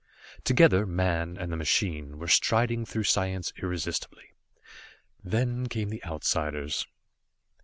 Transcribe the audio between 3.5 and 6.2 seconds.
irresistibly. Then came the